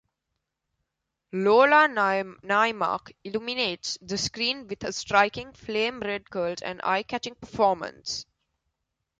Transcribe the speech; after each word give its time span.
Lola 1.31 1.87
Naymark 1.87 3.11
illuminates 3.23 3.99
the 4.01 4.17
screen 4.17 4.65
with 4.67 4.81
her 4.81 4.91
striking, 4.93 5.53
flame-red 5.53 6.27
curls 6.31 6.63
and 6.63 6.81
eye-catching 6.83 7.35
performance. 7.35 8.25